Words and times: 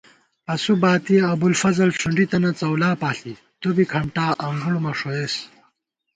اسُو 0.53 0.73
باتِیَہ 0.81 1.21
ابُوالفضل 1.33 1.89
ݭُنڈی 1.99 2.25
تنہ 2.31 2.51
څؤلا 2.59 2.91
پاݪی، 3.01 3.33
تُو 3.59 3.69
بی 3.75 3.83
کھمٹا 3.91 4.25
انگُوڑ 4.45 4.75
مہ 4.83 4.91
ݭوئیس 4.99 5.33